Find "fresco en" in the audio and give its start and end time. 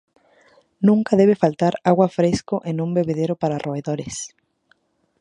2.19-2.75